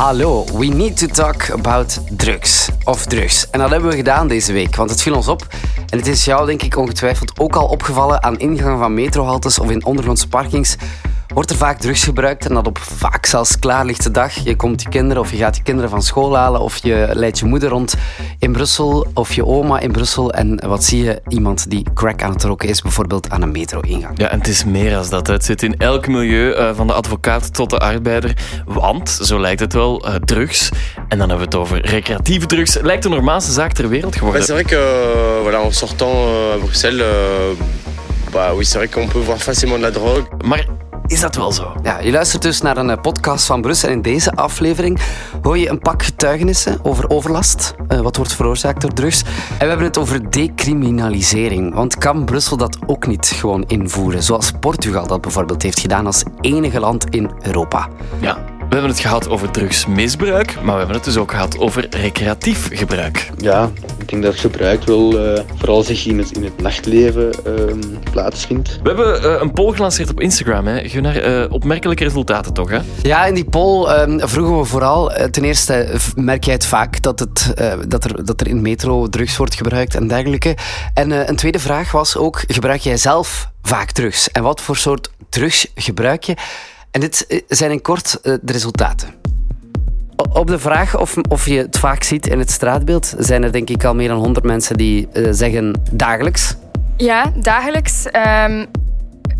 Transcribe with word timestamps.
Hallo, 0.00 0.44
we 0.44 0.66
need 0.66 0.96
to 0.96 1.06
talk 1.06 1.50
about 1.50 2.18
drugs. 2.18 2.68
Of 2.84 3.06
drugs. 3.06 3.50
En 3.50 3.58
dat 3.58 3.70
hebben 3.70 3.90
we 3.90 3.96
gedaan 3.96 4.28
deze 4.28 4.52
week, 4.52 4.76
want 4.76 4.90
het 4.90 5.02
viel 5.02 5.14
ons 5.14 5.28
op. 5.28 5.46
En 5.88 5.98
het 5.98 6.06
is 6.06 6.24
jou, 6.24 6.46
denk 6.46 6.62
ik, 6.62 6.76
ongetwijfeld 6.76 7.38
ook 7.38 7.56
al 7.56 7.66
opgevallen 7.66 8.22
aan 8.22 8.38
ingangen 8.38 8.78
van 8.78 8.94
metrohaltes 8.94 9.58
of 9.58 9.70
in 9.70 9.84
ondergrondse 9.84 10.28
parkings 10.28 10.76
wordt 11.34 11.50
er 11.50 11.56
vaak 11.56 11.78
drugs 11.78 12.04
gebruikt 12.04 12.46
en 12.46 12.54
dat 12.54 12.66
op 12.66 12.78
vaak 12.78 13.26
zelfs 13.26 13.58
klaarlichte 13.58 14.10
dag. 14.10 14.34
Je 14.34 14.56
komt 14.56 14.82
je 14.82 14.88
kinderen 14.88 15.22
of 15.22 15.30
je 15.30 15.36
gaat 15.36 15.56
je 15.56 15.62
kinderen 15.62 15.90
van 15.90 16.02
school 16.02 16.36
halen 16.36 16.60
of 16.60 16.76
je 16.76 17.08
leidt 17.12 17.38
je 17.38 17.44
moeder 17.44 17.68
rond 17.68 17.94
in 18.38 18.52
Brussel 18.52 19.06
of 19.14 19.32
je 19.32 19.46
oma 19.46 19.80
in 19.80 19.92
Brussel 19.92 20.32
en 20.32 20.62
wat 20.66 20.84
zie 20.84 21.04
je? 21.04 21.22
Iemand 21.28 21.70
die 21.70 21.86
crack 21.94 22.22
aan 22.22 22.32
het 22.32 22.44
roken 22.44 22.68
is, 22.68 22.82
bijvoorbeeld 22.82 23.30
aan 23.30 23.42
een 23.42 23.52
metro-ingang. 23.52 24.18
Ja, 24.18 24.28
en 24.28 24.38
het 24.38 24.48
is 24.48 24.64
meer 24.64 24.96
als 24.96 25.08
dat. 25.08 25.26
Het 25.26 25.44
zit 25.44 25.62
in 25.62 25.76
elk 25.76 26.06
milieu, 26.06 26.56
uh, 26.56 26.70
van 26.74 26.86
de 26.86 26.92
advocaat 26.92 27.54
tot 27.54 27.70
de 27.70 27.78
arbeider. 27.78 28.36
Want, 28.66 29.18
zo 29.22 29.40
lijkt 29.40 29.60
het 29.60 29.72
wel, 29.72 30.08
uh, 30.08 30.14
drugs. 30.14 30.68
En 31.08 31.18
dan 31.18 31.28
hebben 31.28 31.38
we 31.38 31.44
het 31.44 31.54
over 31.54 31.86
recreatieve 31.86 32.46
drugs. 32.46 32.78
Lijkt 32.80 33.02
de 33.02 33.08
normaalste 33.08 33.52
zaak 33.52 33.72
ter 33.72 33.88
wereld 33.88 34.16
geworden. 34.16 34.42
C'est 34.42 34.52
vrai 34.52 34.64
que, 34.64 34.76
euh, 34.76 35.42
voilà, 35.42 35.66
en 35.66 35.72
sortant 35.72 36.12
euh, 36.12 36.54
à 36.54 36.58
Bruxelles, 36.58 37.00
euh, 37.00 37.54
bah 38.32 38.54
oui, 38.54 38.64
c'est 38.64 38.78
vrai 38.78 38.88
qu'on 38.88 39.08
peut 39.08 39.24
voir 39.24 39.38
facilement 39.38 39.78
de 39.78 39.82
la 39.82 39.90
drogue. 39.90 40.26
Maar 40.44 40.64
is 41.10 41.20
dat 41.20 41.36
wel 41.36 41.52
zo? 41.52 41.72
Ja, 41.82 41.98
je 41.98 42.10
luistert 42.10 42.42
dus 42.42 42.60
naar 42.60 42.76
een 42.76 43.00
podcast 43.00 43.46
van 43.46 43.60
Brussel. 43.60 43.88
En 43.88 43.94
in 43.94 44.02
deze 44.02 44.32
aflevering 44.32 45.00
hoor 45.42 45.58
je 45.58 45.68
een 45.68 45.78
pak 45.78 46.02
getuigenissen 46.02 46.78
over 46.82 47.08
overlast. 47.08 47.74
Uh, 47.88 48.00
wat 48.00 48.16
wordt 48.16 48.32
veroorzaakt 48.32 48.80
door 48.80 48.92
drugs. 48.92 49.22
En 49.22 49.58
we 49.58 49.66
hebben 49.66 49.86
het 49.86 49.98
over 49.98 50.30
decriminalisering. 50.30 51.74
Want 51.74 51.98
kan 51.98 52.24
Brussel 52.24 52.56
dat 52.56 52.78
ook 52.86 53.06
niet 53.06 53.26
gewoon 53.26 53.64
invoeren? 53.66 54.22
Zoals 54.22 54.52
Portugal 54.60 55.06
dat 55.06 55.20
bijvoorbeeld 55.20 55.62
heeft 55.62 55.80
gedaan 55.80 56.06
als 56.06 56.22
enige 56.40 56.80
land 56.80 57.04
in 57.08 57.30
Europa. 57.42 57.88
Ja, 58.20 58.34
we 58.70 58.76
hebben 58.76 58.90
het 58.90 59.00
gehad 59.00 59.28
over 59.28 59.50
drugsmisbruik, 59.50 60.54
maar 60.54 60.72
we 60.72 60.78
hebben 60.78 60.96
het 60.96 61.04
dus 61.04 61.16
ook 61.16 61.30
gehad 61.30 61.58
over 61.58 61.86
recreatief 61.90 62.68
gebruik. 62.72 63.30
Ja, 63.36 63.70
denk 64.10 64.22
dat 64.22 64.36
gebruik 64.36 64.84
wel 64.84 65.34
uh, 65.34 65.40
vooral 65.56 65.82
zich 65.82 66.06
in 66.06 66.18
het, 66.18 66.32
in 66.32 66.44
het 66.44 66.60
nachtleven 66.60 67.30
uh, 67.46 67.74
plaatsvindt. 68.10 68.78
We 68.82 68.88
hebben 68.88 69.24
uh, 69.24 69.40
een 69.40 69.52
poll 69.52 69.74
gelanceerd 69.74 70.10
op 70.10 70.20
Instagram. 70.20 70.66
Hè. 70.66 70.88
Gunnar, 70.88 71.16
eh, 71.16 71.52
opmerkelijke 71.52 72.04
resultaten 72.04 72.52
toch? 72.52 72.70
Hè? 72.70 72.78
Ja, 73.02 73.26
in 73.26 73.34
die 73.34 73.44
poll 73.44 73.90
um, 73.90 74.20
vroegen 74.28 74.58
we 74.58 74.64
vooral... 74.64 75.12
ten 75.30 75.44
eerste 75.44 75.88
merk 76.14 76.44
jij 76.44 76.54
het 76.54 76.66
vaak 76.66 77.02
dat, 77.02 77.18
het, 77.18 77.54
dat, 77.88 78.04
er, 78.04 78.24
dat 78.24 78.40
er 78.40 78.48
in 78.48 78.62
metro 78.62 79.08
drugs 79.08 79.36
wordt 79.36 79.54
gebruikt 79.54 79.94
en 79.94 80.08
dergelijke. 80.08 80.56
En 80.94 81.28
een 81.28 81.36
tweede 81.36 81.58
vraag 81.58 81.92
was 81.92 82.16
ook, 82.16 82.44
gebruik 82.46 82.80
jij 82.80 82.96
zelf 82.96 83.50
vaak 83.62 83.90
drugs? 83.90 84.30
En 84.30 84.42
wat 84.42 84.60
voor 84.60 84.76
soort 84.76 85.10
drugs 85.28 85.66
gebruik 85.74 86.22
je? 86.22 86.36
En 86.90 87.00
dit 87.00 87.26
eh, 87.26 87.40
zijn 87.48 87.70
in 87.70 87.82
kort 87.82 88.18
uh, 88.22 88.34
de 88.42 88.52
resultaten. 88.52 89.19
Op 90.32 90.46
de 90.46 90.58
vraag 90.58 90.98
of, 90.98 91.16
of 91.28 91.46
je 91.46 91.58
het 91.58 91.78
vaak 91.78 92.02
ziet 92.02 92.26
in 92.26 92.38
het 92.38 92.50
straatbeeld, 92.50 93.14
zijn 93.18 93.42
er 93.42 93.52
denk 93.52 93.70
ik 93.70 93.84
al 93.84 93.94
meer 93.94 94.08
dan 94.08 94.18
100 94.18 94.46
mensen 94.46 94.76
die 94.76 95.08
uh, 95.12 95.28
zeggen 95.30 95.80
dagelijks. 95.92 96.56
Ja, 96.96 97.32
dagelijks. 97.36 98.06
Um, 98.06 98.66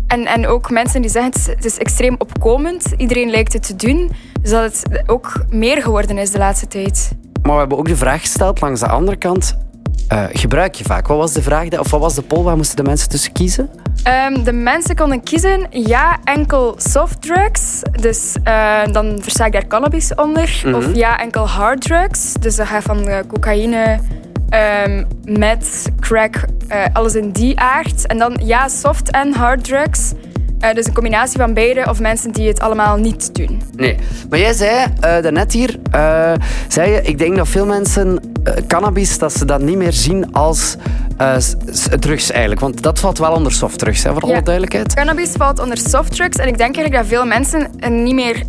en, 0.07 0.25
en 0.25 0.47
ook 0.47 0.69
mensen 0.69 1.01
die 1.01 1.11
zeggen 1.11 1.53
het 1.55 1.65
is 1.65 1.77
extreem 1.77 2.15
opkomend. 2.17 2.93
Iedereen 2.97 3.29
lijkt 3.29 3.53
het 3.53 3.63
te 3.63 3.75
doen. 3.75 4.11
Dus 4.41 4.49
dat 4.51 4.63
het 4.63 5.03
ook 5.05 5.45
meer 5.49 5.81
geworden 5.81 6.17
is 6.17 6.31
de 6.31 6.37
laatste 6.37 6.67
tijd. 6.67 7.11
Maar 7.41 7.53
we 7.53 7.59
hebben 7.59 7.77
ook 7.77 7.87
de 7.87 7.95
vraag 7.95 8.21
gesteld 8.21 8.61
langs 8.61 8.79
de 8.79 8.87
andere 8.87 9.17
kant. 9.17 9.57
Uh, 10.13 10.23
gebruik 10.31 10.75
je 10.75 10.83
vaak? 10.83 11.07
Wat 11.07 11.17
was 11.17 11.33
de 11.33 11.41
vraag, 11.41 11.79
of 11.79 11.91
wat 11.91 11.99
was 11.99 12.15
de 12.15 12.21
poll? 12.21 12.43
Waar 12.43 12.55
moesten 12.55 12.75
de 12.75 12.83
mensen 12.83 13.09
tussen 13.09 13.31
kiezen? 13.31 13.69
Um, 14.27 14.43
de 14.43 14.51
mensen 14.51 14.95
konden 14.95 15.23
kiezen 15.23 15.67
ja, 15.69 16.19
enkel 16.23 16.75
softdrugs. 16.77 17.81
Dus 18.01 18.35
uh, 18.43 18.85
dan 18.91 19.17
versta 19.21 19.45
ik 19.45 19.51
daar 19.51 19.67
cannabis 19.67 20.15
onder. 20.15 20.61
Mm 20.65 20.73
-hmm. 20.73 20.83
Of 20.83 20.95
ja, 20.95 21.19
enkel 21.19 21.47
harddrugs. 21.47 22.33
Dus 22.39 22.55
dat 22.55 22.67
gaat 22.67 22.83
van 22.83 23.07
uh, 23.07 23.17
cocaïne, 23.27 23.99
um, 24.85 25.07
met 25.23 25.91
crack, 25.99 26.35
alles 26.93 27.15
in 27.15 27.31
die 27.31 27.59
aard. 27.59 28.07
En 28.07 28.17
dan 28.17 28.37
ja, 28.43 28.67
soft 28.67 29.11
en 29.11 29.33
harddrugs. 29.33 30.11
Uh, 30.61 30.73
dus 30.73 30.85
een 30.85 30.93
combinatie 30.93 31.39
van 31.39 31.53
beide 31.53 31.85
of 31.89 31.99
mensen 31.99 32.31
die 32.31 32.47
het 32.47 32.59
allemaal 32.59 32.97
niet 32.97 33.35
doen. 33.35 33.61
Nee, 33.75 33.97
maar 34.29 34.39
jij 34.39 34.53
zei 34.53 34.85
uh, 34.85 35.01
daarnet 35.01 35.51
hier, 35.51 35.75
uh, 35.95 36.33
zei 36.67 36.91
je, 36.91 37.01
ik 37.01 37.17
denk 37.17 37.35
dat 37.35 37.47
veel 37.47 37.65
mensen 37.65 38.30
cannabis, 38.67 39.17
dat 39.17 39.33
ze 39.33 39.45
dat 39.45 39.61
niet 39.61 39.77
meer 39.77 39.93
zien 39.93 40.33
als 40.33 40.75
drugs 41.99 42.31
eigenlijk. 42.31 42.61
Want 42.61 42.81
dat 42.81 42.99
valt 42.99 43.17
wel 43.17 43.31
onder 43.31 43.51
softdrugs, 43.51 44.03
hè, 44.03 44.13
voor 44.13 44.21
alle 44.21 44.43
duidelijkheid. 44.43 44.93
Cannabis 44.93 45.31
valt 45.31 45.59
onder 45.59 45.77
softdrugs 45.77 46.37
en 46.37 46.47
ik 46.47 46.57
denk 46.57 46.75
eigenlijk 46.75 46.95
dat 46.95 47.05
veel 47.05 47.25
mensen 47.25 47.69
niet 48.03 48.15
meer 48.15 48.43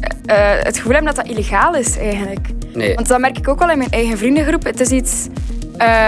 het 0.63 0.77
gevoel 0.77 0.93
hebben 0.93 1.15
dat 1.15 1.25
dat 1.25 1.35
illegaal 1.35 1.75
is 1.75 1.99
eigenlijk. 1.99 2.49
Nee. 2.75 2.95
Want 2.95 3.09
dat 3.09 3.21
merk 3.21 3.39
ik 3.39 3.49
ook 3.49 3.59
wel 3.59 3.71
in 3.71 3.79
mijn 3.79 3.91
eigen 3.91 4.19
vriendengroep. 4.19 4.65
Het 4.65 4.81
is 4.81 4.89
iets... 4.89 5.27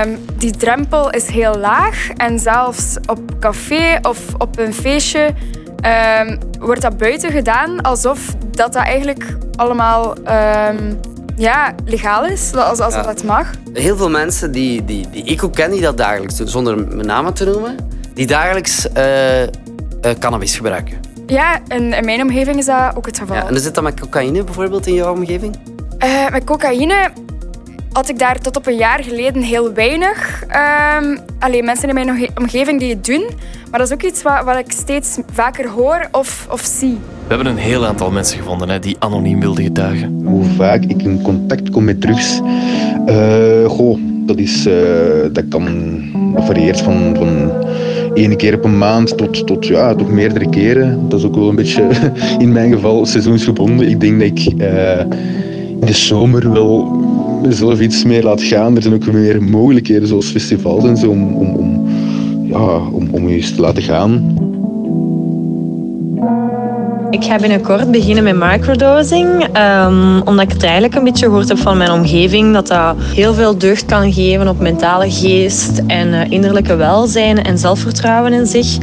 Um, 0.05 0.19
die 0.39 0.51
drempel 0.51 1.11
is 1.11 1.27
heel 1.27 1.55
laag 1.55 2.09
en 2.17 2.39
zelfs 2.39 2.97
op 3.07 3.21
café 3.41 3.99
of 4.03 4.19
op 4.39 4.59
een 4.59 4.75
feestje 4.75 5.35
um, 6.21 6.39
wordt 6.61 6.81
dat 6.81 6.97
buiten 6.97 7.31
gedaan 7.31 7.81
alsof 7.81 8.35
dat, 8.51 8.73
dat 8.73 8.83
eigenlijk 8.83 9.37
allemaal 9.57 10.15
um, 10.17 11.01
ja, 11.37 11.75
legaal 11.85 12.27
is, 12.27 12.55
als, 12.55 12.81
als 12.81 12.95
ja. 12.95 13.03
dat 13.03 13.25
mag. 13.25 13.51
Heel 13.73 13.97
veel 13.97 14.11
mensen 14.11 14.53
die, 14.53 14.85
die, 14.85 15.11
die 15.11 15.25
ik 15.25 15.45
ook 15.45 15.55
ken, 15.55 15.71
die 15.71 15.81
dat 15.81 15.97
dagelijks 15.97 16.37
doen, 16.37 16.49
zonder 16.49 17.05
namen 17.05 17.35
te 17.35 17.45
noemen, 17.45 17.77
die 18.15 18.27
dagelijks 18.27 18.87
uh, 18.97 19.43
uh, 19.43 19.49
cannabis 20.19 20.57
gebruiken. 20.57 21.01
Ja, 21.27 21.59
in, 21.69 21.93
in, 21.93 22.05
mijn 22.05 22.23
omgeving 22.23 22.57
is 22.57 22.67
dat 22.67 22.97
ook 22.97 23.07
het 23.07 23.19
geval. 23.19 23.37
Ja, 23.37 23.47
en 23.47 23.55
het 23.55 23.75
dan 23.75 23.85
met 23.85 24.01
cocaïne 24.01 24.45
bijvoorbeeld 24.45 24.87
in 24.87 24.95
jouw 24.95 25.15
omgeving? 25.15 25.57
Uh, 26.05 26.29
met 26.29 26.45
cocaïne 26.45 27.11
had 27.95 28.09
ik 28.09 28.19
daar 28.19 28.41
tot 28.41 28.57
op 28.57 28.67
een 28.67 28.77
jaar 28.77 29.05
geleden 29.05 29.43
heel 29.43 29.73
weinig. 29.73 30.43
Um, 30.43 31.19
alleen 31.39 31.65
mensen 31.65 31.89
in 31.89 31.95
mijn 31.95 32.29
omgeving 32.41 32.81
die 32.81 32.91
het 32.91 33.05
doen. 33.05 33.25
Maar 33.71 33.79
dat 33.79 33.89
is 33.89 33.95
ook 33.95 34.03
iets 34.03 34.23
wat, 34.23 34.45
wat 34.45 34.59
ik 34.59 34.73
steeds 34.73 35.19
vaker 35.33 35.69
hoor 35.69 36.09
of, 36.13 36.47
of 36.51 36.61
zie. 36.61 36.99
We 37.27 37.35
hebben 37.35 37.47
een 37.47 37.57
heel 37.57 37.87
aantal 37.87 38.11
mensen 38.11 38.39
gevonden 38.39 38.69
hè, 38.69 38.79
die 38.79 38.97
anoniem 38.99 39.41
wilden 39.41 39.65
getuigen. 39.65 40.23
Hoe 40.25 40.45
vaak 40.45 40.85
ik 40.85 41.03
in 41.03 41.23
contact 41.23 41.71
kom 41.71 41.85
met 41.85 42.01
drugs. 42.01 42.41
Uh, 43.07 43.67
goh, 43.67 43.99
dat, 44.27 44.39
is, 44.39 44.67
uh, 44.67 44.75
dat 45.33 45.45
kan 45.49 45.65
dat 46.35 46.45
varieert 46.45 46.81
van, 46.81 47.15
van 47.17 47.53
ene 48.15 48.37
keer 48.37 48.55
op 48.55 48.65
een 48.65 48.79
maand 48.79 49.19
tot, 49.19 49.47
tot 49.47 49.67
ja, 49.67 49.95
toch 49.95 50.09
meerdere 50.09 50.49
keren. 50.49 51.09
Dat 51.09 51.19
is 51.19 51.25
ook 51.25 51.35
wel 51.35 51.49
een 51.49 51.57
beetje 51.57 51.89
in 52.39 52.53
mijn 52.53 52.73
geval 52.73 53.07
seizoensgebonden. 53.07 53.89
Ik 53.89 54.01
denk 54.01 54.21
dat 54.21 54.29
ik 54.29 54.63
uh, 54.63 55.01
in 55.81 55.87
de 55.87 55.93
zomer 55.93 56.53
wel 56.53 57.03
mezelf 57.47 57.81
iets 57.81 58.05
meer 58.05 58.23
laat 58.23 58.43
gaan. 58.43 58.77
Er 58.77 58.83
zijn 58.83 58.95
ook 58.95 59.13
meer 59.13 59.43
mogelijkheden 59.43 60.09
zoals 60.09 60.27
festivals 60.27 60.85
en 60.85 60.97
zo 60.97 61.11
om, 61.11 61.35
om, 61.35 61.55
om, 61.55 61.89
ja, 62.43 62.77
om, 62.93 63.09
om 63.11 63.29
eens 63.29 63.55
te 63.55 63.61
laten 63.61 63.83
gaan. 63.83 64.37
Ik 67.11 67.25
ga 67.25 67.37
binnenkort 67.37 67.91
beginnen 67.91 68.25
met 68.25 68.37
microdosing, 68.37 69.27
um, 69.43 70.23
omdat 70.23 70.45
ik 70.45 70.53
het 70.53 70.63
eigenlijk 70.63 70.95
een 70.95 71.05
beetje 71.05 71.27
gehoord 71.27 71.49
heb 71.49 71.59
van 71.59 71.77
mijn 71.77 71.91
omgeving, 71.91 72.53
dat 72.53 72.67
dat 72.67 72.97
heel 73.15 73.35
veel 73.35 73.59
deugd 73.59 73.85
kan 73.85 74.13
geven 74.13 74.49
op 74.49 74.61
mentale 74.61 75.11
geest 75.11 75.83
en 75.87 76.09
uh, 76.09 76.31
innerlijke 76.31 76.77
welzijn 76.77 77.43
en 77.43 77.59
zelfvertrouwen 77.59 78.33
in 78.33 78.47
zich. 78.47 78.79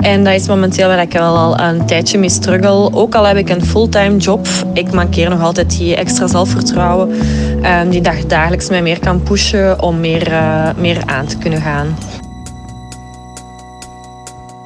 En 0.00 0.24
dat 0.24 0.34
is 0.34 0.48
momenteel 0.48 0.88
waar 0.88 1.02
ik 1.02 1.16
al 1.16 1.58
een 1.58 1.86
tijdje 1.86 2.18
mee 2.18 2.28
struggle. 2.28 2.92
Ook 2.92 3.14
al 3.14 3.24
heb 3.24 3.36
ik 3.36 3.50
een 3.50 3.64
fulltime 3.64 4.16
job, 4.16 4.46
ik 4.72 4.92
mankeer 4.92 5.30
nog 5.30 5.42
altijd 5.42 5.78
die 5.78 5.96
extra 5.96 6.26
zelfvertrouwen 6.26 7.10
um, 7.66 7.90
die 7.90 8.00
dagelijks 8.26 8.68
mij 8.68 8.82
meer 8.82 8.98
kan 8.98 9.22
pushen 9.22 9.82
om 9.82 10.00
meer, 10.00 10.30
uh, 10.30 10.68
meer 10.78 11.02
aan 11.06 11.26
te 11.26 11.38
kunnen 11.38 11.60
gaan. 11.60 11.86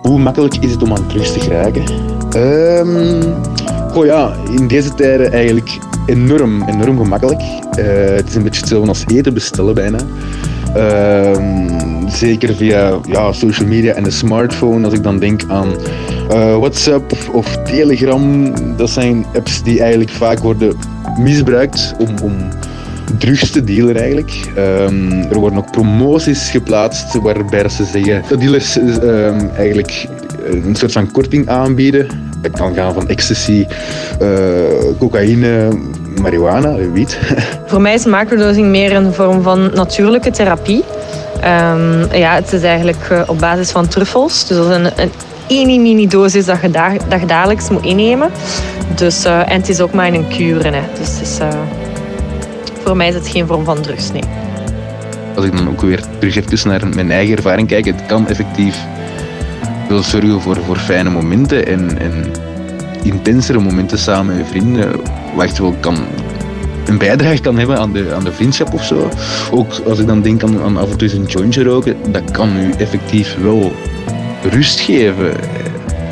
Hoe 0.02 0.18
makkelijk 0.18 0.56
is 0.56 0.70
het 0.70 0.82
om 0.82 0.92
aan 0.92 1.06
drugs 1.06 1.32
te 1.32 1.40
geraken? 1.40 1.82
Um, 2.36 3.34
oh 3.94 4.04
ja, 4.04 4.32
in 4.56 4.68
deze 4.68 4.94
tijden 4.94 5.32
eigenlijk 5.32 5.78
enorm, 6.06 6.62
enorm 6.62 6.98
gemakkelijk. 6.98 7.40
Uh, 7.40 7.84
het 8.16 8.28
is 8.28 8.34
een 8.34 8.42
beetje 8.42 8.60
hetzelfde 8.60 8.88
als 8.88 9.04
eten 9.06 9.34
bestellen 9.34 9.74
bijna. 9.74 9.98
Um, 10.76 12.08
zeker 12.08 12.54
via 12.54 12.98
ja, 13.02 13.32
social 13.32 13.68
media 13.68 13.92
en 13.92 14.02
de 14.02 14.10
smartphone. 14.10 14.84
Als 14.84 14.94
ik 14.94 15.02
dan 15.02 15.18
denk 15.18 15.42
aan 15.48 15.68
uh, 16.32 16.56
WhatsApp 16.56 17.12
of 17.32 17.56
Telegram. 17.56 18.52
Dat 18.76 18.90
zijn 18.90 19.26
apps 19.34 19.62
die 19.62 19.80
eigenlijk 19.80 20.10
vaak 20.10 20.38
worden 20.38 20.76
misbruikt 21.18 21.94
om, 21.98 22.08
om 22.22 22.32
drugs 23.18 23.50
te 23.50 23.64
dealen 23.64 23.96
eigenlijk. 23.96 24.50
Um, 24.56 25.12
er 25.12 25.38
worden 25.38 25.58
ook 25.58 25.70
promoties 25.70 26.50
geplaatst 26.50 27.18
waarbij 27.18 27.68
ze 27.68 27.84
zeggen 27.84 28.22
dat 28.28 28.40
dealers 28.40 28.76
um, 28.76 29.50
eigenlijk 29.56 30.06
een 30.44 30.76
soort 30.76 30.92
van 30.92 31.10
korting 31.10 31.48
aanbieden. 31.48 32.06
Het 32.42 32.52
kan 32.52 32.74
gaan 32.74 32.94
van 32.94 33.08
ecstasy, 33.08 33.66
uh, 34.22 34.28
cocaïne, 34.98 35.68
marihuana, 36.20 36.74
wiet. 36.92 37.18
Voor 37.66 37.80
mij 37.80 37.94
is 37.94 38.04
macrodosing 38.04 38.66
meer 38.66 38.92
een 38.92 39.12
vorm 39.12 39.42
van 39.42 39.70
natuurlijke 39.74 40.30
therapie. 40.30 40.84
Um, 41.36 42.12
ja, 42.12 42.34
het 42.34 42.52
is 42.52 42.62
eigenlijk 42.62 43.08
uh, 43.12 43.22
op 43.26 43.38
basis 43.38 43.70
van 43.70 43.88
truffels. 43.88 44.46
Dus 44.46 44.56
dat 44.56 44.70
is 44.70 44.76
een, 44.76 45.10
een 45.48 45.82
mini 45.82 46.06
dosis 46.06 46.44
dat 46.44 46.60
je, 46.60 46.70
da 46.70 46.92
dat 47.08 47.20
je 47.20 47.26
dagelijks 47.26 47.70
moet 47.70 47.84
innemen. 47.84 48.30
Dus, 48.94 49.24
en 49.24 49.44
het 49.46 49.68
is 49.68 49.80
ook 49.80 49.92
maar 49.92 50.06
in 50.06 50.14
een 50.14 50.28
kuren. 50.28 50.72
Hè. 50.72 50.80
Dus 50.98 51.08
het 51.08 51.20
is, 51.20 51.38
voor 52.88 52.96
mij 52.96 53.08
is 53.08 53.14
het 53.14 53.28
geen 53.28 53.46
vorm 53.46 53.64
van 53.64 53.80
drugs, 53.80 54.12
nee. 54.12 54.22
Als 55.36 55.44
ik 55.44 55.56
dan 55.56 55.68
ook 55.68 55.80
weer 55.80 56.02
terug 56.18 56.36
even 56.36 56.68
naar 56.68 56.88
mijn 56.94 57.10
eigen 57.10 57.36
ervaring 57.36 57.68
kijk, 57.68 57.84
het 57.84 58.06
kan 58.06 58.28
effectief 58.28 58.78
wel 59.88 60.02
zorgen 60.02 60.40
voor, 60.40 60.56
voor 60.56 60.76
fijne 60.76 61.10
momenten 61.10 61.66
en, 61.66 61.98
en 61.98 62.32
intensere 63.02 63.58
momenten 63.58 63.98
samen 63.98 64.36
met 64.36 64.46
vrienden, 64.46 65.00
wat 65.34 65.58
wel 65.58 65.74
kan, 65.80 65.96
een 66.86 66.98
bijdrage 66.98 67.40
kan 67.40 67.58
hebben 67.58 67.78
aan 67.78 67.92
de, 67.92 68.14
aan 68.14 68.24
de 68.24 68.32
vriendschap 68.32 68.74
of 68.74 68.84
zo. 68.84 69.08
Ook 69.50 69.72
als 69.86 69.98
ik 69.98 70.06
dan 70.06 70.22
denk 70.22 70.42
aan, 70.42 70.62
aan 70.62 70.76
af 70.76 70.90
en 70.90 70.98
toe 70.98 71.14
een 71.14 71.24
jointje 71.24 71.62
roken, 71.62 71.96
dat 72.12 72.30
kan 72.30 72.56
u 72.56 72.70
effectief 72.78 73.36
wel 73.42 73.72
rust 74.50 74.80
geven. 74.80 75.32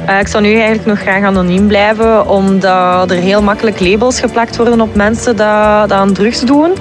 Uh, 0.09 0.21
ik 0.21 0.27
zou 0.27 0.43
nu 0.43 0.53
eigenlijk 0.53 0.87
nog 0.87 0.99
graag 0.99 1.23
anoniem 1.23 1.67
blijven, 1.67 2.29
omdat 2.29 3.11
er 3.11 3.17
heel 3.17 3.43
makkelijk 3.43 3.81
labels 3.81 4.21
geplakt 4.21 4.57
worden 4.57 4.81
op 4.81 4.95
mensen 4.95 5.37
die, 5.37 5.87
die 5.87 5.97
aan 5.97 6.13
drugs 6.13 6.41
doen. 6.41 6.73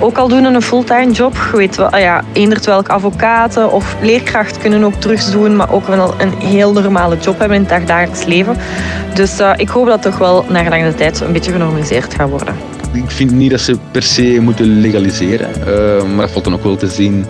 Ook 0.00 0.16
al 0.16 0.28
doen 0.28 0.44
een 0.44 0.62
fulltime 0.62 1.12
job. 1.12 1.36
Weet 1.52 1.76
wel, 1.76 1.88
ah 1.88 2.00
ja, 2.00 2.24
eendert 2.32 2.66
welk 2.66 2.88
advocaten 2.88 3.72
of 3.72 3.96
leerkracht 4.00 4.58
kunnen 4.58 4.84
ook 4.84 4.94
drugs 4.94 5.30
doen, 5.30 5.56
maar 5.56 5.72
ook 5.72 5.86
wel 5.86 6.14
een 6.18 6.32
heel 6.38 6.72
normale 6.72 7.16
job 7.16 7.38
hebben 7.38 7.56
in 7.56 7.66
het 7.68 7.86
dagelijks 7.86 8.24
leven. 8.24 8.56
Dus 9.14 9.40
uh, 9.40 9.52
ik 9.56 9.68
hoop 9.68 9.86
dat 9.86 10.02
toch 10.02 10.18
wel 10.18 10.44
naar 10.48 10.68
lange 10.68 10.94
tijd 10.94 11.20
een 11.20 11.32
beetje 11.32 11.52
genormaliseerd 11.52 12.14
gaat 12.14 12.28
worden. 12.28 12.54
Ik 12.92 13.10
vind 13.10 13.30
niet 13.30 13.50
dat 13.50 13.60
ze 13.60 13.76
per 13.90 14.02
se 14.02 14.38
moeten 14.40 14.80
legaliseren, 14.80 15.48
uh, 15.58 16.14
maar 16.14 16.22
het 16.22 16.30
valt 16.30 16.44
dan 16.44 16.54
ook 16.54 16.64
wel 16.64 16.76
te 16.76 16.88
zien 16.88 17.26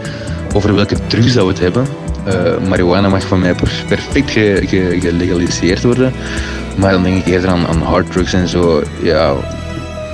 over 0.55 0.75
welke 0.75 0.97
drugs 1.07 1.33
dat 1.33 1.45
we 1.45 1.51
het 1.51 1.61
hebben. 1.61 2.02
Uh, 2.27 2.69
marihuana 2.69 3.09
mag 3.09 3.27
van 3.27 3.41
mij 3.41 3.55
perfect 3.89 4.31
gelegaliseerd 4.31 5.83
worden. 5.83 6.13
Maar 6.79 6.93
dan 6.93 7.03
denk 7.03 7.17
ik 7.17 7.27
eerder 7.27 7.51
aan, 7.51 7.67
aan 7.67 7.83
harddrugs 7.83 8.33
en 8.33 8.49
zo. 8.49 8.83
Ja, 9.03 9.35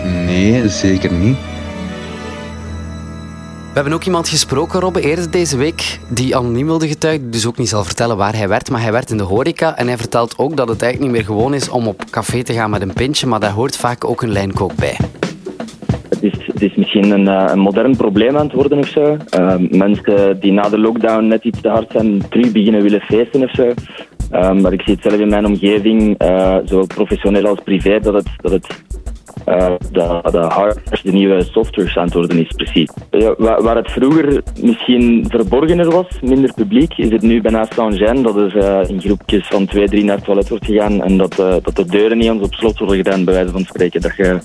nee, 0.04 0.68
zeker 0.68 1.12
niet. 1.12 1.36
We 3.68 3.84
hebben 3.84 3.92
ook 3.92 4.04
iemand 4.04 4.28
gesproken, 4.28 4.80
Robbe, 4.80 5.00
eerder 5.00 5.30
deze 5.30 5.56
week, 5.56 5.98
die 6.08 6.36
anoniem 6.36 6.66
wilde 6.66 6.88
getuigen, 6.88 7.30
dus 7.30 7.46
ook 7.46 7.56
niet 7.56 7.68
zal 7.68 7.84
vertellen 7.84 8.16
waar 8.16 8.36
hij 8.36 8.48
werkt, 8.48 8.70
maar 8.70 8.82
hij 8.82 8.92
werkt 8.92 9.10
in 9.10 9.16
de 9.16 9.22
horeca 9.22 9.76
en 9.76 9.86
hij 9.86 9.96
vertelt 9.96 10.38
ook 10.38 10.56
dat 10.56 10.68
het 10.68 10.82
eigenlijk 10.82 11.12
niet 11.12 11.20
meer 11.20 11.30
gewoon 11.30 11.54
is 11.54 11.68
om 11.68 11.86
op 11.86 12.04
café 12.10 12.42
te 12.42 12.52
gaan 12.52 12.70
met 12.70 12.82
een 12.82 12.92
pintje, 12.92 13.26
maar 13.26 13.40
daar 13.40 13.50
hoort 13.50 13.76
vaak 13.76 14.04
ook 14.04 14.22
een 14.22 14.32
lijnkook 14.32 14.74
bij. 14.74 14.96
Het 16.58 16.70
is, 16.70 16.76
misschien 16.76 17.10
een, 17.10 17.28
eh, 17.28 17.52
een, 17.52 17.58
modern 17.58 17.96
probleem 17.96 18.36
aan 18.36 18.44
het 18.44 18.52
worden 18.52 18.78
of 18.78 18.88
zo. 18.88 19.16
Uh, 19.38 19.54
mensen 19.70 20.40
die 20.40 20.52
na 20.52 20.68
de 20.68 20.78
lockdown 20.78 21.26
net 21.26 21.44
iets 21.44 21.60
te 21.60 21.68
hard 21.68 21.90
zijn, 21.90 22.28
terug 22.28 22.52
beginnen 22.52 22.82
willen 22.82 23.00
feesten 23.00 23.42
of 23.42 23.50
zo. 23.50 23.72
Uh, 24.32 24.52
maar 24.52 24.72
ik 24.72 24.82
zie 24.82 24.94
het 24.94 25.02
zelf 25.02 25.20
in 25.20 25.28
mijn 25.28 25.46
omgeving, 25.46 26.22
uh, 26.22 26.56
zowel 26.64 26.86
professioneel 26.86 27.46
als 27.46 27.60
privé, 27.64 28.00
dat 28.00 28.14
het, 28.14 28.28
dat 28.36 28.52
het 28.52 28.84
uh, 29.48 29.74
de, 29.92 30.20
de 30.30 30.38
hardware 30.38 31.02
de 31.02 31.12
nieuwe 31.12 31.42
software 31.42 32.00
aan 32.00 32.04
het 32.04 32.14
worden 32.14 32.38
is, 32.38 32.52
precies. 32.56 32.90
Waar, 33.38 33.76
het 33.76 33.90
vroeger 33.90 34.42
misschien 34.62 35.24
verborgener 35.28 35.90
was, 35.90 36.06
minder 36.22 36.52
publiek, 36.54 36.92
is 36.96 37.10
het 37.10 37.22
nu 37.22 37.40
bijna 37.40 37.66
Saint-Jean 37.74 38.22
dat 38.22 38.36
er 38.36 38.88
in 38.90 39.00
groepjes 39.00 39.46
van 39.46 39.66
twee, 39.66 39.88
drie 39.88 40.04
naar 40.04 40.16
het 40.16 40.24
toilet 40.24 40.48
wordt 40.48 40.64
gegaan 40.64 41.02
en 41.02 41.16
dat, 41.16 41.36
dat 41.36 41.76
de 41.76 41.86
deuren 41.86 42.18
niet 42.18 42.28
eens 42.28 42.42
op 42.42 42.54
slot 42.54 42.78
worden 42.78 42.96
gedaan, 42.96 43.24
bij 43.24 43.34
wijze 43.34 43.52
van 43.52 43.64
spreken. 43.64 44.00
Dat 44.00 44.16
je 44.16 44.38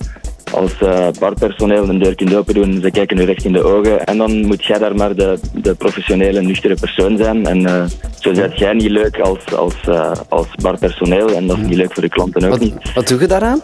als 0.54 0.72
uh, 0.84 1.08
barpersoneel 1.20 1.90
een 1.90 2.00
deur 2.00 2.16
kunt 2.16 2.36
open 2.36 2.54
doen, 2.54 2.80
ze 2.82 2.92
kijken 2.92 3.18
nu 3.18 3.24
recht 3.24 3.46
in 3.46 3.54
de 3.54 3.64
ogen 3.64 4.06
en 4.06 4.18
dan 4.18 4.46
moet 4.46 4.66
jij 4.66 4.78
daar 4.78 4.96
maar 4.96 5.16
de, 5.16 5.40
de 5.54 5.76
professionele, 5.76 6.42
nuchtere 6.42 6.76
persoon 6.76 7.18
zijn. 7.18 7.46
En 7.46 7.60
uh, 7.60 7.84
zo 8.20 8.34
zet 8.34 8.60
jij 8.60 8.74
niet 8.74 8.90
leuk 8.90 9.20
als, 9.20 9.56
als, 9.56 9.76
uh, 9.90 10.12
als 10.30 10.48
barpersoneel 10.62 11.36
en 11.36 11.48
dat 11.48 11.58
is 11.58 11.64
niet 11.64 11.78
leuk 11.78 11.94
voor 11.94 12.04
de 12.04 12.10
klanten 12.10 12.44
ook 12.44 12.50
wat, 12.50 12.60
niet. 12.60 12.94
Wat 12.94 13.08
doe 13.08 13.20
je 13.20 13.28
daaraan? 13.28 13.62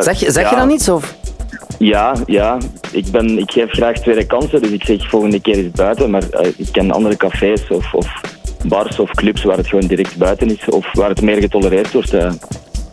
zeg 0.00 0.20
je, 0.20 0.32
zeg 0.32 0.42
ja. 0.42 0.50
je 0.50 0.56
dan 0.56 0.70
iets? 0.70 0.88
Of? 0.88 1.16
Ja, 1.78 2.14
ja. 2.26 2.58
Ik, 2.92 3.10
ben, 3.10 3.38
ik 3.38 3.50
geef 3.50 3.70
graag 3.70 3.98
tweede 4.00 4.26
kansen, 4.26 4.62
dus 4.62 4.70
ik 4.70 4.84
zeg 4.84 5.08
volgende 5.08 5.40
keer 5.40 5.58
is 5.58 5.70
buiten. 5.70 6.10
Maar 6.10 6.22
ik 6.56 6.68
ken 6.72 6.90
andere 6.90 7.16
cafés 7.16 7.68
of, 7.68 7.94
of 7.94 8.20
bars 8.64 8.98
of 8.98 9.10
clubs 9.10 9.42
waar 9.42 9.56
het 9.56 9.66
gewoon 9.66 9.86
direct 9.86 10.16
buiten 10.16 10.50
is 10.50 10.68
of 10.68 10.92
waar 10.92 11.08
het 11.08 11.20
meer 11.22 11.40
getolereerd 11.40 11.92
wordt 11.92 12.14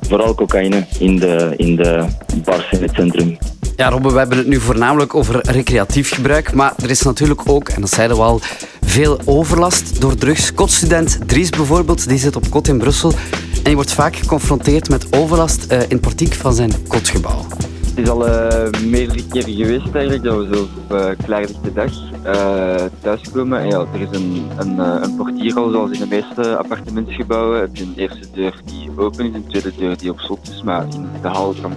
vooral 0.07 0.35
cocaïne 0.35 0.85
in 0.99 1.15
de, 1.15 1.53
in 1.57 1.75
de 1.75 2.05
bars 2.43 2.71
in 2.71 2.81
het 2.81 2.91
centrum. 2.93 3.37
Ja, 3.75 3.89
Robbe, 3.89 4.11
we 4.11 4.17
hebben 4.17 4.37
het 4.37 4.47
nu 4.47 4.59
voornamelijk 4.59 5.15
over 5.15 5.39
recreatief 5.51 6.13
gebruik, 6.13 6.53
maar 6.53 6.73
er 6.83 6.89
is 6.89 7.01
natuurlijk 7.01 7.41
ook, 7.45 7.69
en 7.69 7.81
dat 7.81 7.89
zeiden 7.89 8.17
we 8.17 8.23
al, 8.23 8.41
veel 8.85 9.19
overlast 9.25 10.01
door 10.01 10.15
drugs. 10.15 10.53
Kotstudent 10.53 11.19
Dries 11.25 11.49
bijvoorbeeld, 11.49 12.07
die 12.07 12.17
zit 12.17 12.35
op 12.35 12.49
kot 12.49 12.67
in 12.67 12.77
Brussel 12.77 13.11
en 13.11 13.63
die 13.63 13.75
wordt 13.75 13.93
vaak 13.93 14.15
geconfronteerd 14.15 14.89
met 14.89 15.07
overlast 15.13 15.71
uh, 15.71 15.81
in 15.81 15.87
het 15.89 16.01
portiek 16.01 16.33
van 16.33 16.53
zijn 16.53 16.71
kotgebouw. 16.87 17.45
Het 17.85 17.97
is 17.97 18.09
al 18.09 18.27
uh, 18.27 18.81
meerdere 18.85 19.23
keren 19.27 19.53
geweest 19.53 19.93
eigenlijk, 19.93 20.23
dat 20.23 20.37
we 20.37 20.55
zo 20.55 20.61
op 20.61 20.97
uh, 20.97 21.05
klaarlichte 21.25 21.73
dag 21.73 21.91
uh, 22.25 22.85
thuiskomen. 23.01 23.59
En 23.59 23.67
ja, 23.67 23.85
er 23.93 24.01
is 24.01 24.19
een, 24.19 24.47
een, 24.57 24.79
een 25.03 25.15
portier 25.15 25.55
al, 25.55 25.69
zoals 25.69 25.91
in 25.91 25.99
de 25.99 26.07
meeste 26.07 26.57
appartementsgebouwen. 26.57 27.61
Het 27.61 27.73
is 27.73 27.81
een 27.81 27.93
eerste 27.95 28.31
deur 28.33 28.61
die 28.65 28.89
open 28.97 29.25
is, 29.25 29.33
een 29.33 29.47
tweede 29.47 29.71
deur 29.77 29.97
die 29.97 30.11
op 30.11 30.19
slot 30.19 30.49
is. 30.49 30.63
Maar 30.63 30.83
in 30.83 31.07
de 31.21 31.27
hal 31.27 31.53
kan 31.61 31.71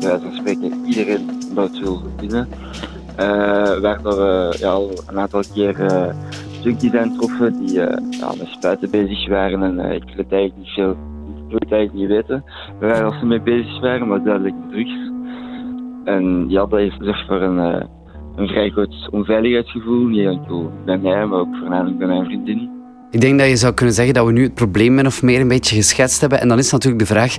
bij 0.00 0.08
wijze 0.08 0.24
van 0.24 0.34
spreken 0.34 0.84
iedereen 0.86 1.30
dat 1.54 1.78
wil 1.78 2.02
binnen. 2.16 2.48
waar 3.82 4.02
we 4.02 4.56
ja, 4.58 4.68
al 4.68 4.90
een 5.06 5.18
aantal 5.18 5.42
keer 5.54 5.76
junkies 6.62 6.90
zijn 6.90 7.16
troffen 7.16 7.66
die 7.66 7.72
ja, 7.72 8.32
met 8.38 8.48
spuiten 8.50 8.90
bezig 8.90 9.28
waren. 9.28 9.62
En 9.62 9.92
ik 9.92 10.04
wil 10.04 10.16
het 10.16 10.32
eigenlijk 10.32 10.56
niet 10.56 10.68
veel, 10.68 10.90
ik 11.48 11.58
het 11.58 11.72
eigenlijk 11.72 11.92
niet 11.92 12.08
weten 12.08 12.44
waar 12.80 13.18
ze 13.18 13.26
mee 13.26 13.40
bezig 13.40 13.80
waren, 13.80 14.08
maar 14.08 14.22
duidelijk 14.22 14.54
drugs. 14.70 15.10
En 16.04 16.44
ja, 16.48 16.66
dat 16.66 16.78
heeft 16.78 16.96
zorgt 17.00 17.26
voor 17.26 17.40
een, 17.40 17.76
uh, 17.76 17.84
een 18.36 18.48
vrij 18.48 18.70
groot 18.70 19.08
onveiligheidsgevoel. 19.10 20.06
Niet 20.06 20.26
enkel 20.26 20.72
bij 20.84 20.98
mij, 20.98 21.26
maar 21.26 21.38
ook 21.38 21.56
voornamelijk 21.56 21.98
bij 21.98 22.06
mijn 22.06 22.24
vriendin. 22.24 22.70
Ik 23.10 23.20
denk 23.20 23.38
dat 23.38 23.48
je 23.48 23.56
zou 23.56 23.74
kunnen 23.74 23.94
zeggen 23.94 24.14
dat 24.14 24.26
we 24.26 24.32
nu 24.32 24.42
het 24.42 24.54
probleem 24.54 24.94
min 24.94 25.06
of 25.06 25.22
meer 25.22 25.40
een 25.40 25.48
beetje 25.48 25.76
geschetst 25.76 26.20
hebben. 26.20 26.40
En 26.40 26.48
dan 26.48 26.58
is 26.58 26.70
natuurlijk 26.70 27.02
de 27.02 27.14
vraag, 27.14 27.36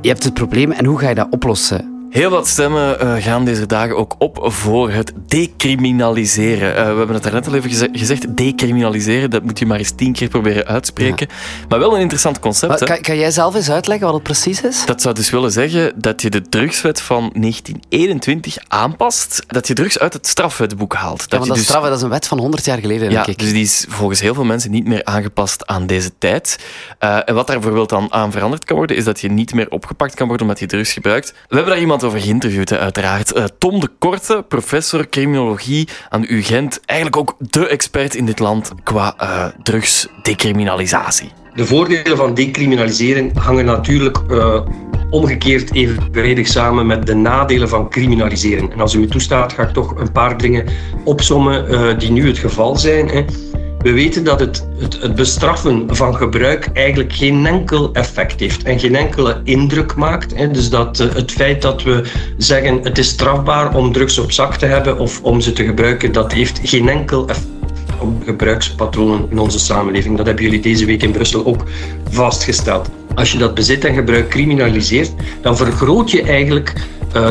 je 0.00 0.08
hebt 0.08 0.24
het 0.24 0.34
probleem 0.34 0.70
en 0.70 0.84
hoe 0.84 0.98
ga 0.98 1.08
je 1.08 1.14
dat 1.14 1.26
oplossen? 1.30 1.99
Heel 2.10 2.30
wat 2.30 2.48
stemmen 2.48 3.02
uh, 3.02 3.22
gaan 3.22 3.44
deze 3.44 3.66
dagen 3.66 3.96
ook 3.96 4.14
op 4.18 4.38
voor 4.42 4.90
het 4.90 5.12
decriminaliseren. 5.26 6.68
Uh, 6.68 6.74
we 6.74 6.96
hebben 6.96 7.14
het 7.14 7.22
daarnet 7.22 7.46
al 7.46 7.54
even 7.54 7.70
geze 7.70 7.88
gezegd, 7.92 8.36
decriminaliseren, 8.36 9.30
dat 9.30 9.42
moet 9.42 9.58
je 9.58 9.66
maar 9.66 9.78
eens 9.78 9.90
tien 9.90 10.12
keer 10.12 10.28
proberen 10.28 10.66
uitspreken. 10.66 11.26
Ja. 11.30 11.66
Maar 11.68 11.78
wel 11.78 11.94
een 11.94 12.00
interessant 12.00 12.38
concept. 12.38 12.84
Kan, 12.84 13.00
kan, 13.00 13.16
jij 13.16 13.30
zelf 13.30 13.54
eens 13.54 13.70
uitleggen 13.70 14.06
wat 14.06 14.14
het 14.14 14.22
precies 14.22 14.62
is? 14.62 14.84
Dat 14.86 15.02
zou 15.02 15.14
dus 15.14 15.30
willen 15.30 15.52
zeggen 15.52 15.92
dat 15.96 16.22
je 16.22 16.30
de 16.30 16.48
drugswet 16.48 17.00
van 17.00 17.20
1921 17.20 18.56
aanpast, 18.68 19.44
dat 19.46 19.66
je 19.66 19.74
drugs 19.74 19.98
uit 19.98 20.12
het 20.12 20.26
strafwetboek 20.26 20.94
haalt. 20.94 21.18
Dat 21.18 21.30
ja, 21.30 21.36
want 21.36 21.48
dat, 21.48 21.56
dus... 21.56 21.66
straf, 21.66 21.82
dat 21.82 21.96
is 21.96 22.02
een 22.02 22.08
wet 22.08 22.26
van 22.26 22.38
100 22.38 22.64
jaar 22.64 22.78
geleden, 22.78 23.10
ja, 23.10 23.26
ik. 23.26 23.38
dus 23.38 23.52
die 23.52 23.62
is 23.62 23.86
volgens 23.88 24.20
heel 24.20 24.34
veel 24.34 24.44
mensen 24.44 24.70
niet 24.70 24.86
meer 24.86 25.04
aangepast 25.04 25.66
aan 25.66 25.86
deze 25.86 26.10
tijd. 26.18 26.58
Uh, 27.00 27.18
en 27.24 27.34
wat 27.34 27.46
daar 27.46 27.56
bijvoorbeeld 27.56 27.88
dan 27.88 28.06
aan 28.12 28.32
veranderd 28.32 28.64
kan 28.64 28.76
worden, 28.76 28.96
is 28.96 29.04
dat 29.04 29.20
je 29.20 29.30
niet 29.30 29.54
meer 29.54 29.70
opgepakt 29.70 30.14
kan 30.14 30.26
worden 30.26 30.46
omdat 30.46 30.60
je 30.60 30.66
drugs 30.66 30.92
gebruikt. 30.92 31.34
We 31.48 31.54
hebben 31.54 31.72
daar 31.72 31.82
iemand 31.82 31.99
over 32.04 32.20
geïnterviewd, 32.20 32.72
uiteraard. 32.72 33.36
Uh, 33.36 33.44
Tom 33.58 33.80
de 33.80 33.88
Korte, 33.98 34.44
professor 34.48 35.08
criminologie 35.08 35.88
aan 36.08 36.24
UGent. 36.28 36.80
Eigenlijk 36.84 37.20
ook 37.20 37.36
de 37.50 37.68
expert 37.68 38.14
in 38.14 38.26
dit 38.26 38.38
land 38.38 38.72
qua 38.82 39.14
uh, 39.22 39.46
drugsdecriminalisatie. 39.62 41.30
De 41.54 41.66
voordelen 41.66 42.16
van 42.16 42.34
decriminaliseren 42.34 43.30
hangen 43.34 43.64
natuurlijk 43.64 44.18
uh, 44.30 44.60
omgekeerd 45.10 45.74
evenredig 45.74 46.46
samen 46.46 46.86
met 46.86 47.06
de 47.06 47.14
nadelen 47.14 47.68
van 47.68 47.90
criminaliseren. 47.90 48.72
En 48.72 48.80
als 48.80 48.94
u 48.94 48.98
me 48.98 49.06
toestaat, 49.06 49.52
ga 49.52 49.62
ik 49.62 49.72
toch 49.72 49.96
een 49.96 50.12
paar 50.12 50.38
dingen 50.38 50.66
opsommen 51.04 51.98
die 51.98 52.10
nu 52.10 52.26
het 52.26 52.38
geval 52.38 52.76
zijn. 52.76 53.08
Hè. 53.08 53.24
We 53.82 53.92
weten 53.92 54.24
dat 54.24 54.40
het, 54.40 54.66
het, 54.78 55.00
het, 55.02 55.14
bestraffen 55.14 55.96
van 55.96 56.14
gebruik 56.16 56.70
eigenlijk 56.72 57.12
geen 57.12 57.46
enkel 57.46 57.92
effect 57.92 58.40
heeft 58.40 58.62
en 58.62 58.78
geen 58.78 58.96
enkele 58.96 59.40
indruk 59.44 59.94
maakt. 59.94 60.34
Hè. 60.36 60.50
Dus 60.50 60.70
dat 60.70 61.00
uh, 61.00 61.14
het 61.14 61.32
feit 61.32 61.62
dat 61.62 61.82
we 61.82 62.10
zeggen 62.36 62.80
het 62.82 62.98
is 62.98 63.08
strafbaar 63.08 63.74
om 63.74 63.92
drugs 63.92 64.18
op 64.18 64.32
zak 64.32 64.56
te 64.56 64.66
hebben 64.66 64.98
of 64.98 65.22
om 65.22 65.40
ze 65.40 65.52
te 65.52 65.64
gebruiken, 65.64 66.12
dat 66.12 66.32
heeft 66.32 66.60
geen 66.62 66.88
enkel 66.88 67.28
effect 67.28 67.48
op 68.00 68.22
gebruikspatronen 68.24 69.26
in 69.30 69.38
onze 69.38 69.58
samenleving. 69.58 70.16
Dat 70.16 70.26
hebben 70.26 70.44
jullie 70.44 70.60
deze 70.60 70.84
week 70.84 71.02
in 71.02 71.10
Brussel 71.10 71.46
ook 71.46 71.64
vastgesteld. 72.10 72.88
Als 73.14 73.32
je 73.32 73.38
dat 73.38 73.54
bezit 73.54 73.84
en 73.84 73.94
gebruik 73.94 74.28
criminaliseert, 74.28 75.12
dan 75.42 75.56
vergroot 75.56 76.10
je 76.10 76.22
eigenlijk 76.22 76.74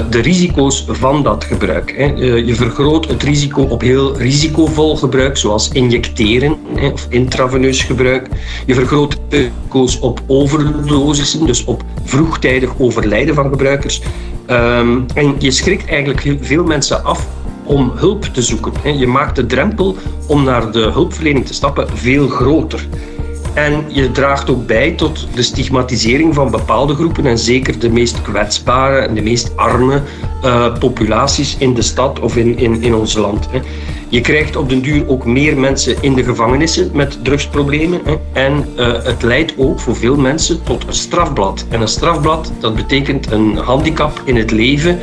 de 0.09 0.19
risico's 0.21 0.85
van 0.87 1.23
dat 1.23 1.43
gebruik. 1.43 1.91
Uh, 1.91 2.47
je 2.47 2.55
vergroot 2.55 3.07
het 3.07 3.23
risico 3.23 3.61
op 3.61 3.81
heel 3.81 4.17
risicovol 4.17 4.95
gebruik, 4.95 5.37
zoals 5.37 5.69
injecteren 5.69 6.57
of 6.93 7.05
intraveneus 7.09 7.83
gebruik. 7.83 8.27
Je 8.65 8.73
vergroot 8.73 9.17
de 9.29 9.37
risico's 9.37 9.99
op 9.99 10.21
overdosissen, 10.27 11.45
dus 11.45 11.63
op 11.63 11.83
vroegtijdig 12.03 12.71
overlijden 12.77 13.35
van 13.35 13.49
gebruikers. 13.49 14.01
Um, 14.49 15.05
en 15.13 15.35
je 15.37 15.51
schrikt 15.51 15.89
eigenlijk 15.89 16.37
veel 16.41 16.63
mensen 16.63 17.03
af 17.03 17.27
om 17.63 17.91
hulp 17.95 18.23
te 18.23 18.41
zoeken. 18.41 18.97
Je 18.97 19.07
maakt 19.07 19.35
de 19.35 19.45
drempel 19.45 19.95
om 20.27 20.43
naar 20.43 20.71
de 20.71 20.79
hulpverlening 20.79 21.45
te 21.45 21.53
stappen 21.53 21.87
veel 21.97 22.27
groter. 22.27 22.87
En 23.53 23.83
je 23.87 24.11
draagt 24.11 24.49
ook 24.49 24.65
bij 24.65 24.91
tot 24.91 25.27
de 25.35 25.41
stigmatisering 25.41 26.35
van 26.35 26.51
bepaalde 26.51 26.93
groepen 26.93 27.25
en 27.25 27.37
zeker 27.37 27.79
de 27.79 27.89
meest 27.89 28.21
kwetsbare 28.21 28.97
en 28.97 29.15
de 29.15 29.21
meest 29.21 29.57
arme 29.57 30.01
uh, 30.43 30.77
populaties 30.77 31.55
in 31.59 31.73
de 31.73 31.81
stad 31.81 32.19
of 32.19 32.35
in, 32.35 32.57
in, 32.57 32.81
in 32.81 32.95
ons 32.95 33.15
land. 33.15 33.47
Hè. 33.51 33.59
Je 34.09 34.21
krijgt 34.21 34.55
op 34.55 34.69
den 34.69 34.81
duur 34.81 35.07
ook 35.07 35.25
meer 35.25 35.57
mensen 35.57 35.95
in 36.01 36.13
de 36.13 36.23
gevangenissen 36.23 36.89
met 36.93 37.23
drugsproblemen. 37.23 38.01
Hè. 38.03 38.15
En 38.33 38.65
uh, 38.77 39.03
het 39.03 39.23
leidt 39.23 39.53
ook 39.57 39.79
voor 39.79 39.95
veel 39.95 40.15
mensen 40.15 40.63
tot 40.63 40.87
een 40.87 40.93
strafblad. 40.93 41.65
En 41.69 41.81
een 41.81 41.87
strafblad, 41.87 42.51
dat 42.59 42.75
betekent 42.75 43.31
een 43.31 43.57
handicap 43.57 44.21
in 44.25 44.35
het 44.35 44.51
leven 44.51 44.99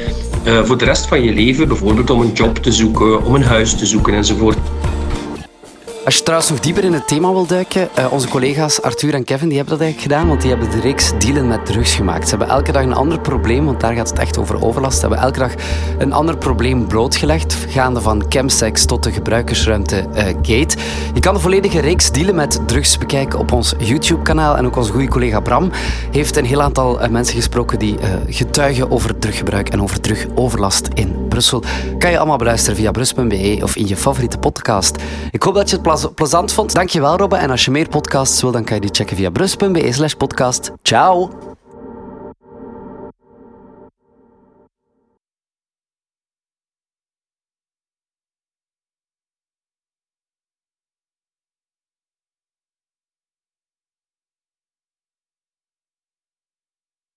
uh, 0.47 0.63
voor 0.65 0.79
de 0.79 0.85
rest 0.85 1.07
van 1.07 1.23
je 1.23 1.33
leven. 1.33 1.69
Bijvoorbeeld 1.69 2.11
om 2.11 2.21
een 2.21 2.33
job 2.33 2.57
te 2.57 2.73
zoeken, 2.73 3.25
om 3.25 3.35
een 3.35 3.45
huis 3.45 3.75
te 3.75 3.87
zoeken 3.87 4.15
enzovoort. 4.15 4.59
Als 6.07 6.17
je 6.17 6.23
trouwens 6.23 6.51
nog 6.51 6.61
dieper 6.61 6.85
in 6.85 6.93
het 6.93 7.09
thema 7.09 7.33
wil 7.33 7.47
duiken, 7.47 7.89
uh, 7.99 8.13
onze 8.13 8.29
collega's 8.29 8.83
Arthur 8.83 9.15
en 9.15 9.25
Kevin 9.25 9.49
die 9.49 9.57
hebben 9.57 9.79
dat 9.79 9.87
eigenlijk 9.87 10.13
gedaan, 10.13 10.29
want 10.29 10.41
die 10.41 10.51
hebben 10.51 10.71
de 10.71 10.81
reeks 10.81 11.13
Dealen 11.19 11.47
met 11.47 11.67
Drugs 11.67 11.95
gemaakt. 11.95 12.29
Ze 12.29 12.37
hebben 12.37 12.49
elke 12.49 12.73
dag 12.73 12.83
een 12.83 12.95
ander 12.95 13.21
probleem, 13.21 13.65
want 13.65 13.81
daar 13.81 13.95
gaat 13.95 14.09
het 14.09 14.19
echt 14.19 14.39
over 14.39 14.65
overlast. 14.65 14.95
Ze 14.95 15.01
hebben 15.01 15.19
elke 15.19 15.39
dag 15.39 15.53
een 15.99 16.13
ander 16.13 16.37
probleem 16.37 16.87
blootgelegd, 16.87 17.57
gaande 17.69 18.01
van 18.01 18.25
chemsex 18.29 18.85
tot 18.85 19.03
de 19.03 19.13
gebruikersruimte 19.13 20.05
uh, 20.15 20.25
Gate. 20.25 20.77
Je 21.15 21.21
kan 21.21 21.35
de 21.35 21.41
volledige 21.41 21.81
reeks 21.81 22.13
Dealen 22.13 22.35
met 22.35 22.61
Drugs 22.67 22.99
bekijken 22.99 23.39
op 23.39 23.53
ons 23.53 23.75
YouTube-kanaal. 23.79 24.57
En 24.57 24.67
ook 24.67 24.77
onze 24.77 24.93
goede 24.93 25.09
collega 25.09 25.41
Bram 25.41 25.71
heeft 26.11 26.37
een 26.37 26.47
heel 26.47 26.63
aantal 26.63 27.03
uh, 27.03 27.09
mensen 27.09 27.35
gesproken 27.35 27.79
die 27.79 27.97
getuigen 28.29 28.91
over 28.91 29.19
druggebruik 29.19 29.69
en 29.69 29.83
over 29.83 30.01
drugoverlast 30.01 30.89
in 30.95 31.26
Brussel. 31.37 31.63
Kan 31.99 32.11
je 32.11 32.19
allemaal 32.19 32.37
beluisteren 32.37 32.77
via 32.77 32.91
brus.be 32.91 33.59
of 33.63 33.77
in 33.77 33.89
je 33.89 33.97
favoriete 33.97 34.39
podcast. 34.39 34.97
Ik 35.31 35.43
hoop 35.43 35.55
dat 35.55 35.71
je 35.71 35.79
het 35.83 36.15
plezant 36.15 36.53
vond. 36.53 36.75
Dankjewel 36.75 37.17
Robbe. 37.17 37.37
En 37.37 37.51
als 37.51 37.65
je 37.65 37.71
meer 37.71 37.89
podcasts 37.89 38.43
wil, 38.43 38.51
dan 38.51 38.65
kan 38.65 38.75
je 38.75 38.81
die 38.81 38.91
checken 38.93 39.17
via 39.17 39.31
brus.be 39.31 39.93
slash 39.93 40.13
podcast. 40.13 40.71
Ciao! 40.83 41.56